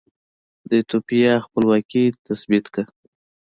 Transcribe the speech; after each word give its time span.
د 0.67 0.71
ایتوپیا 0.79 1.33
خپلواکي 1.45 2.03
تثبیت 2.25 2.65
کړه. 2.73 2.83